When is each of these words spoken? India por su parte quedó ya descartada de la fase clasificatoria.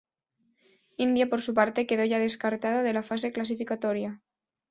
India 1.05 1.29
por 1.29 1.41
su 1.43 1.53
parte 1.53 1.85
quedó 1.85 2.03
ya 2.05 2.17
descartada 2.17 2.81
de 2.81 2.91
la 2.91 3.03
fase 3.03 3.31
clasificatoria. 3.31 4.19